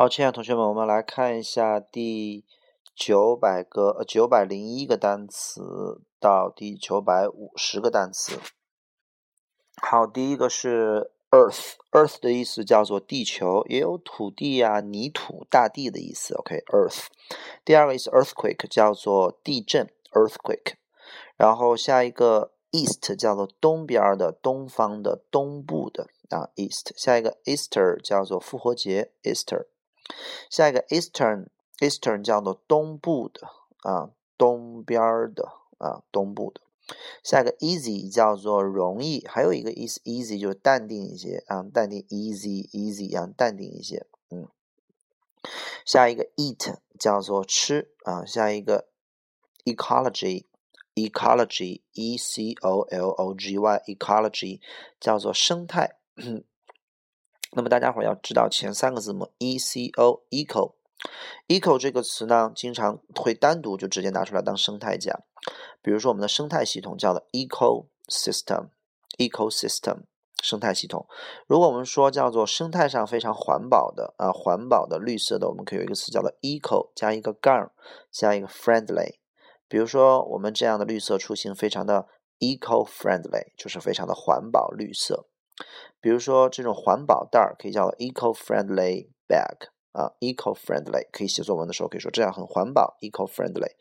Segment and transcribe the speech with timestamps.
[0.00, 2.46] 好，亲爱的同学们，我们来看一下第
[2.96, 8.38] 九百个、呃九百零一个单词到第九百五十个单词。
[9.82, 16.34] 好，第一个是 earth，earth 的意思叫做地球，也有土地呀、泥土、大地的意思。
[16.34, 17.08] OK，earth。
[17.62, 20.76] 第二个意思 earthquake 叫做地震，earthquake。
[21.36, 26.90] 然后下一个 east 叫做东边的、东方的、东部的啊，east。
[26.96, 29.66] 下一个 Easter 叫做复活节，Easter。
[30.48, 33.46] 下一个 Eastern，Eastern 叫做东部的
[33.82, 35.00] 啊，东边
[35.34, 36.60] 的啊，东部的。
[37.22, 44.06] 下一个 Easy 叫做容易，还有一个意思 Easy 就是淡定一些啊，淡定 Easy，Easy 啊，淡定一些。
[44.30, 44.48] 嗯。
[45.84, 48.88] 下一个 Eat 叫做吃啊，下一个
[49.64, 54.60] Ecology，Ecology，E C O L O G Y，Ecology
[54.98, 55.96] 叫做生态。
[57.52, 60.74] 那么大家伙要知道前三个字母 e c o eco
[61.48, 65.22] eco 这个词呢，经常会单独就直接拿出来当生态讲。
[65.82, 68.68] 比如说我们的生态系统叫做 ecosystem
[69.18, 70.02] ecosystem
[70.42, 71.06] 生态系统。
[71.46, 77.72] 如果我们说叫做生态上非常环保的啊，环保的绿色的，我们可以有一个词叫做 eco 加一个杠
[78.12, 79.16] 加一个 friendly。
[79.66, 82.06] 比如说我们这样的绿色出行非常的
[82.38, 85.26] eco friendly，就是非常的环保绿色。
[86.00, 93.72] 比如说，这种环保袋儿可以叫 eco-friendly bag 啊，eco-friendly 可以写作文的时候可以说这样很环保，eco-friendly。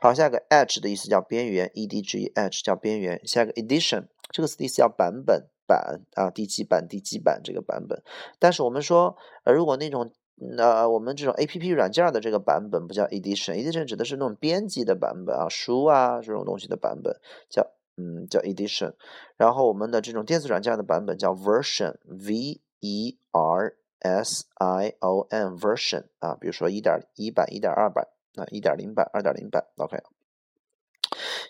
[0.00, 3.20] 好，下一个 edge 的意思叫边缘，edge edge 叫边缘。
[3.26, 8.02] 下一个 edition 这个词意思叫版本版啊，第几版第几版这个版本。
[8.38, 10.10] 但是我们说，呃，如果那种
[10.58, 17.70] 呃我们这种 A P P 软件的这个版本不叫 edition，edition 指的是那种编辑的版本啊，书啊这种东西的版本叫。
[17.96, 18.94] 嗯，叫 edition，
[19.36, 29.98] 然后我们的这种电子软件的版本叫 version，v e r s i o n，version 啊，比如说一点一版、一点二版啊、一点零版、二点零版，OK。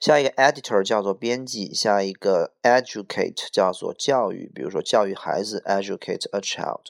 [0.01, 6.87] 下一个 editor 叫做编辑，下一个 educate 叫做教育，比如说教育孩子，educate a child。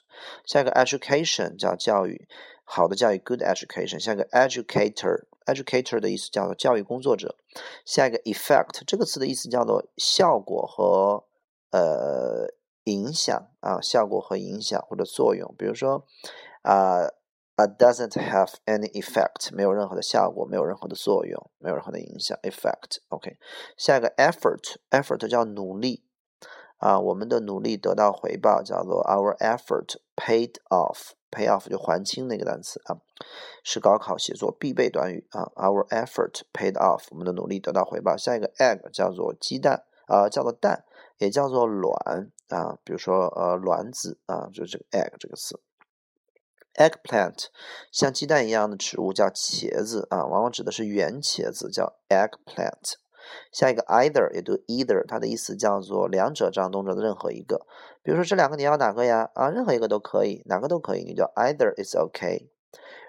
[0.46, 2.26] 下一个 education 叫教育，
[2.64, 3.98] 好的教育，good education。
[3.98, 5.24] 下一个 educator。
[5.46, 7.36] Educator 的意思叫做教育工作者。
[7.84, 11.24] 下一个 effect 这个词的意思叫做效果和
[11.70, 12.46] 呃
[12.84, 15.54] 影响啊，效果和影响或者作用。
[15.56, 16.04] 比如说
[16.62, 17.06] 啊
[17.56, 22.36] ，it doesn't have any effect，没有任何的效果，没有任何的作用，没有任何的影响。
[22.42, 23.36] effect，OK。
[23.76, 26.04] 下一个 effort，effort 叫努力
[26.78, 31.12] 啊，我们的努力得到回报，叫做 our effort paid off。
[31.32, 33.00] Pay off 就还清那个单词啊，
[33.64, 35.50] 是高考写作必备短语啊。
[35.56, 38.16] Our effort paid off，我们的努力得到回报。
[38.16, 40.84] 下一个 egg 叫做鸡蛋啊，叫做蛋，
[41.18, 42.78] 也叫做卵啊。
[42.84, 45.60] 比如说呃卵子啊，就是这个 egg 这个词。
[46.74, 47.48] Eggplant
[47.90, 52.94] 像鸡蛋一样的植物叫茄子啊，往往指的是圆茄子，叫 eggplant。
[53.50, 57.66] 下一个 either 也读 either，它的意思叫做两者这样动作的任何一个。
[58.02, 59.30] 比如说这两个你要哪个呀？
[59.34, 62.50] 啊，任何一个都可以，哪个都可以，你叫 either is OK。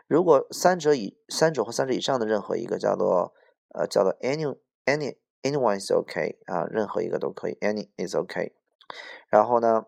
[0.07, 3.33] 如果三者以三者或三者以上的任何一个叫做
[3.73, 8.53] 呃叫做 any any anyone is OK 啊，任何一个都可以，any is OK。
[9.29, 9.85] 然后呢，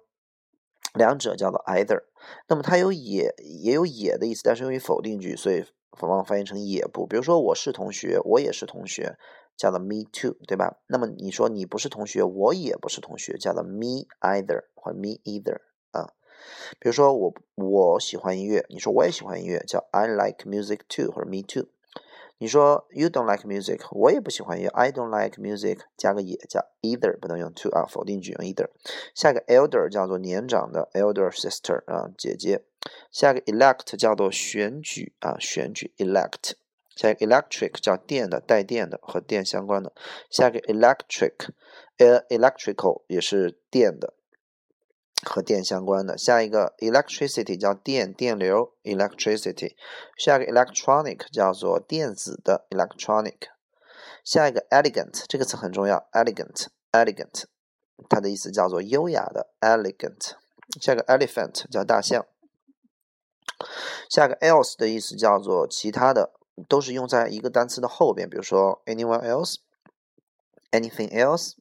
[0.93, 2.03] 两者叫做 either。
[2.47, 5.63] 那么它有也也有也的意思，但是用于否定句，所以
[6.01, 7.05] 往往翻译成也不。
[7.05, 9.17] 比如说我是同学，我也是同学。
[9.57, 10.81] 叫做 me too，对吧？
[10.85, 15.61] 那么你说你不是同学，我也不是同学，叫做 me either 或者 me either
[15.91, 16.11] 啊。
[16.77, 21.69] 比如说我我喜欢音乐，你说我也喜欢音乐，叫 I like music too 或者 me too。
[22.37, 28.67] 你说 you don't like music，我也不喜欢音乐，I don't like music，加个也叫 either，不能用 to 啊，否定句用 either。
[29.15, 32.65] 下一个 elder 叫做年长的 elder sister 啊，姐姐。
[33.11, 36.53] 下一个 elect 叫做选举啊，选举 elect。
[36.95, 39.91] 下一个 electric 叫电的，带电的，和电相关的。
[40.29, 44.13] 下一个 electric，electrical 也是电的，
[45.25, 46.17] 和电相关的。
[46.17, 49.75] 下一个 electricity 叫电，电流 electricity。
[50.17, 53.49] 下一个 electronic 叫做电子的 electronic。
[54.23, 57.43] 下一个 elegant 这个词很重要，elegant，elegant，
[58.07, 60.35] 它的意思叫做优雅的 elegant。
[60.79, 62.25] 下一个 elephant 叫大象。
[64.09, 66.31] 下一个 else 的意思叫做其他的。
[66.69, 71.55] 都是用在一个单词的后边，比如说 anyone else，anything else，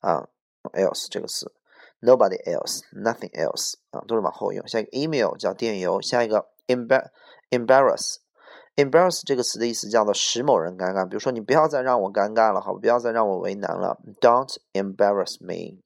[0.00, 0.26] 啊
[0.72, 1.52] ，else 这个词
[2.00, 4.66] ，nobody else，nothing else，啊，都是往后用。
[4.66, 15.80] 下一个 email 叫电邮，下一个 embarrass，embarrass 这个词的意思叫做使某人尴尬，比如说你不要再让我尴尬了，好，不要再让我为难了，don't embarrass me，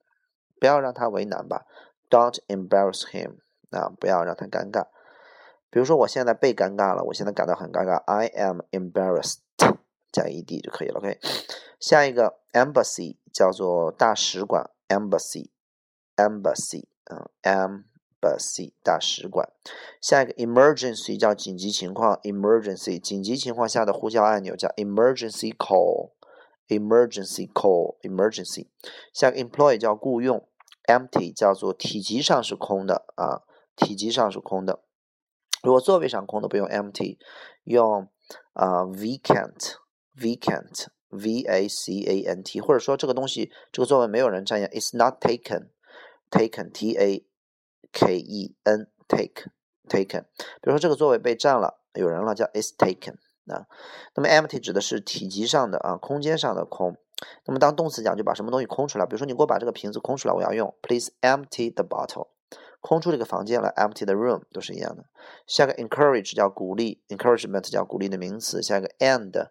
[0.59, 1.67] 不要让他为难吧
[2.09, 3.35] ，don't embarrass him，
[3.73, 4.87] 啊，不要让他尴尬。
[5.76, 9.40] 比如说我现在被尴尬了，我现在感到很尴尬，I am embarrassed，
[10.11, 10.99] 加 ed 就可以了。
[10.99, 11.19] OK，
[11.78, 19.50] 下一个 embassy 叫做大使馆，embassy，embassy，嗯，embassy 大使馆。
[20.00, 28.69] 下一个 emergency 叫紧急情况，emergency 紧急情况下的呼叫按钮叫 emergency call，emergency call，emergency。
[29.12, 30.49] 下个 employee 叫雇佣
[30.87, 33.43] ，empty 叫做体积上是空的啊，
[33.76, 34.81] 体积上是空的。
[35.67, 37.19] 如果座位上空的不用 empty，
[37.65, 38.09] 用
[38.53, 47.27] 啊 vacant，vacant，v a c a n t，或者说这个东西这个座位没有人占用，it's not taken，taken，t a
[47.91, 50.23] k e n，take，taken。
[50.63, 53.15] 比如说这个座位被占了，有人了，叫 is taken
[53.47, 53.67] 啊。
[54.15, 56.97] 那么 empty 指的是体积上的啊，空间上的空。
[57.45, 59.05] 那么当动词讲，就把什么东西空出来。
[59.05, 62.29] 比如说你给我把这个瓶子空出来，我要用 please empty the bottle。
[62.87, 65.06] 空出这个房间来，empty the room 都是一样的。
[65.44, 68.62] 下个 encourage 叫鼓励，encouragement 叫鼓励的名词。
[68.62, 69.49] 下个 end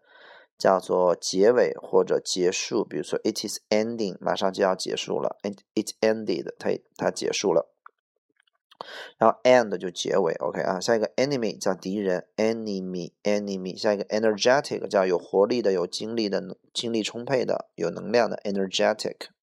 [0.58, 7.70] 叫做结尾或者结束，比如说 it is ending，马上就要结束了，it it ended，它它结束了。
[9.18, 10.80] 然后 end 就结尾，OK 啊。
[10.80, 13.76] 下一个 enemy 叫敌人，enemy enemy。
[13.78, 16.42] 下一个 energetic 叫有活力的、有精力的、
[16.74, 19.35] 精力充沛的、有能量的，energetic。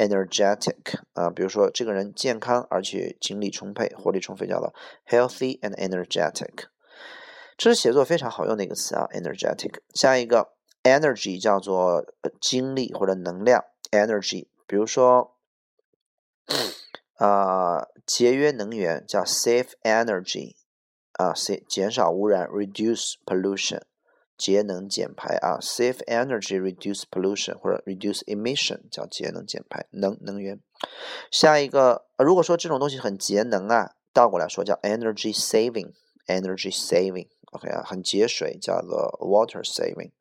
[0.00, 4.74] Energetic 啊，比如说这个人健康而且精力充沛、活力充沛，叫做
[5.06, 6.64] healthy and energetic。
[7.58, 9.80] 这是写作非常好用的一个词啊，energetic。
[9.94, 12.06] 下一个 energy 叫做
[12.40, 14.48] 精力或者能量，energy。
[14.66, 15.36] 比如说
[17.16, 20.56] 啊，节约能源叫 save energy
[21.12, 23.82] 啊减减少污染，reduce pollution。
[24.40, 30.58] 节能减排啊，save energy, reduce pollution 或者 reduce emission 叫节能减排能能源。
[31.30, 35.92] 下一个，如果说这种东西很节能啊，倒过来说叫 energy saving,
[36.26, 40.12] energy saving OK 啊，很节水叫做 water saving。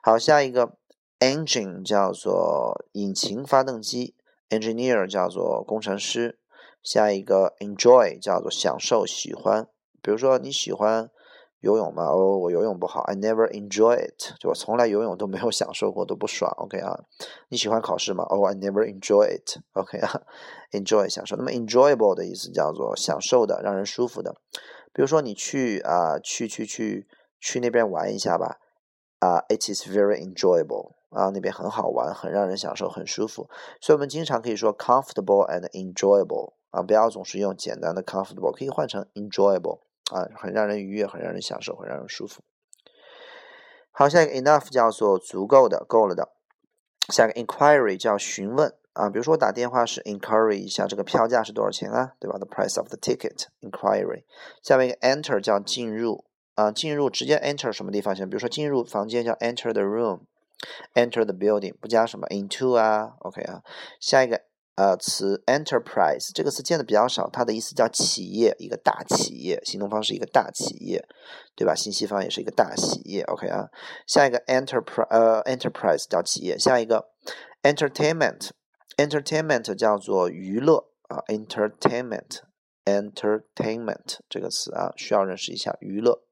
[0.00, 0.76] 好，下一个
[1.18, 4.14] engine 叫做引擎发动机
[4.50, 6.38] ，engineer 叫做工程师。
[6.84, 9.66] 下一个 enjoy 叫做享受喜欢，
[10.00, 11.10] 比如说你喜欢。
[11.60, 12.04] 游泳吗？
[12.04, 13.00] 哦，我游泳不好。
[13.02, 16.50] I never enjoy it，就我从来游泳都没有享受过，都不爽。
[16.56, 16.98] OK 啊，
[17.48, 18.24] 你喜欢考试吗？
[18.28, 19.58] 哦，I never enjoy it。
[19.72, 20.22] OK 啊
[20.72, 21.36] ，enjoy 享受。
[21.36, 24.34] 那么 enjoyable 的意思叫做享受的，让人舒服的。
[24.92, 27.06] 比如说你去啊，去去去
[27.38, 28.58] 去那边玩一下吧。
[29.18, 30.92] 啊，it is very enjoyable。
[31.10, 33.48] 啊，那边很好玩，很让人享受，很舒服。
[33.80, 36.54] 所以我们经常可以说 comfortable and enjoyable。
[36.70, 39.80] 啊，不要总是用简单的 comfortable，可以换成 enjoyable。
[40.10, 42.42] 啊，很让人愉悦，很让人享受，很让人舒服。
[43.92, 46.30] 好，下一个 enough 叫做足够的，够了的。
[47.08, 54.24] 下一个 inquiry 叫询问啊，比如说我打电话是 inquiry 一下这个票价是多少钱啊，对吧？The price of the ticket inquiry。
[54.62, 56.24] 下面一个 enter 叫进入
[56.54, 58.28] 啊，进入直接 enter 什么地方先？
[58.28, 63.62] 比如说进入房间叫 enter the room，enter the building 不加什么 into 啊，OK 啊。
[63.98, 64.49] 下一个。
[64.80, 71.06] 呃，词 enterprise 这个词见的比较少，它的意思叫企业，一个大企业，新东方是一个大企业，
[71.54, 71.74] 对吧？
[71.74, 73.68] 新西方也是一个大企业，OK 啊。
[74.06, 76.58] 下一个 enterprise，呃，enterprise 叫企业。
[76.58, 77.10] 下一个
[77.62, 86.22] entertainment，entertainment 叫做娱乐啊，entertainment，entertainment 这个词啊，需要认识一下娱乐。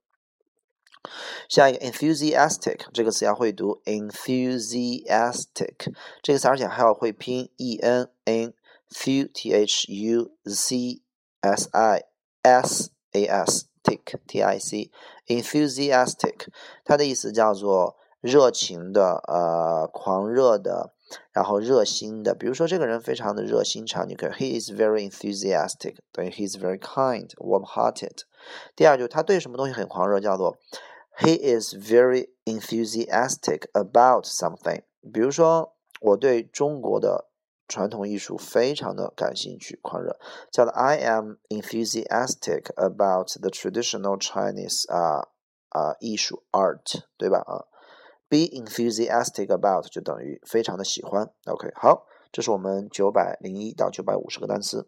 [1.47, 8.53] 下一个 enthusiastic 这个词要会读 enthusiastic 这个词，而且还要会拼 e n n
[8.89, 11.01] t h u z
[11.31, 12.03] s i
[12.43, 14.91] s a s tic t i c
[15.27, 16.47] enthusiastic
[16.83, 20.93] 它的意思叫做热情的、呃狂热的，
[21.31, 22.35] 然后热心的。
[22.35, 28.23] 比如说这个人非常的热心肠，你可以 he is very enthusiastic，等于 he is very kind warm-hearted。
[28.75, 30.57] 第二就是他对什么东西很狂热，叫做
[31.17, 34.83] He is very enthusiastic about something。
[35.11, 37.29] 比如说，我对中国的
[37.67, 40.17] 传统艺术非常的感兴趣，狂热，
[40.49, 45.27] 叫做 I am enthusiastic about the traditional Chinese 啊
[45.69, 47.39] 啊艺术 art，对吧？
[47.39, 47.65] 啊
[48.29, 51.29] ，be enthusiastic about 就等于非常的喜欢。
[51.47, 54.87] OK，好，这是我们九百零一到九百五十个单词。